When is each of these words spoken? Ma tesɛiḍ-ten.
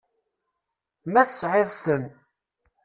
Ma 1.11 1.23
tesɛiḍ-ten. 1.29 2.03